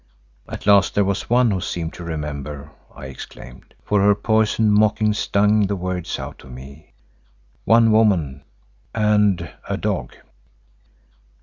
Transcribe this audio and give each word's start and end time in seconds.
"At 0.49 0.65
least 0.65 0.95
there 0.95 1.03
was 1.05 1.29
one 1.29 1.51
who 1.51 1.61
seemed 1.61 1.93
to 1.93 2.03
remember," 2.03 2.71
I 2.95 3.05
exclaimed, 3.05 3.75
for 3.83 4.01
her 4.01 4.15
poisoned 4.15 4.73
mocking 4.73 5.13
stung 5.13 5.67
the 5.67 5.75
words 5.75 6.17
out 6.17 6.43
of 6.43 6.51
me, 6.51 6.93
"one 7.65 7.91
woman 7.91 8.43
and—a 8.95 9.77
dog." 9.77 10.15